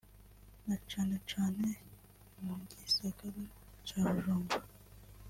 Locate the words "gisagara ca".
2.79-3.99